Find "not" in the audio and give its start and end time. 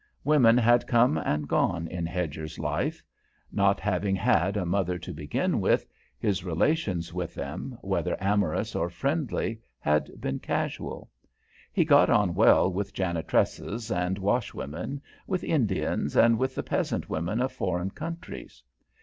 3.51-3.79